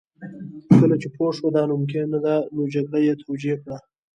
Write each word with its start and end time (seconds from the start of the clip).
کله 0.79 0.95
چې 1.01 1.07
پوه 1.15 1.31
شو 1.37 1.47
دا 1.55 1.63
ناممکنه 1.69 2.19
ده 2.25 2.35
نو 2.55 2.61
جګړه 2.73 2.99
یې 3.05 3.13
توجیه 3.23 3.55
کړه 3.61 3.77